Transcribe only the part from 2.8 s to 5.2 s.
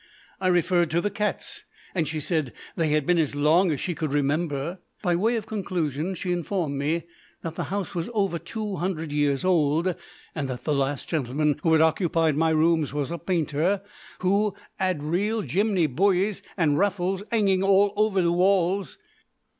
had been as long as she could remember. By